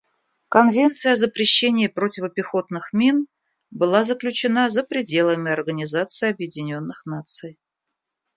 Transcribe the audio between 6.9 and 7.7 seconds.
Наций.